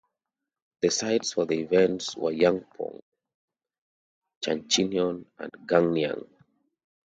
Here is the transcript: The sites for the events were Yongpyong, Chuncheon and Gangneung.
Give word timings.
The 0.81 0.89
sites 0.89 1.33
for 1.33 1.45
the 1.45 1.59
events 1.59 2.15
were 2.17 2.31
Yongpyong, 2.31 3.01
Chuncheon 4.43 5.27
and 5.37 5.51
Gangneung. 5.67 6.27